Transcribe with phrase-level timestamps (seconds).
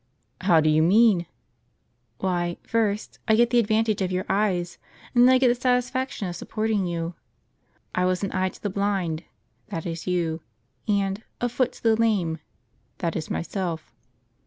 [0.49, 1.27] "How do you mean?"
[2.21, 4.79] "Why, first, I get the advantage of your eyes,
[5.13, 7.13] and then I get the satisfaction of supporting you.'
[7.93, 9.25] I was an eye to the blind,'
[9.69, 10.41] that is you;
[10.87, 12.39] and 'a foot to the lame,'
[12.97, 13.93] that is myself."